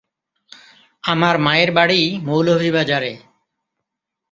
আমার 1.03 1.35
মায়ের 1.37 1.71
বাড়ি 1.71 2.01
মৌলভীবাজারে। 2.23 3.11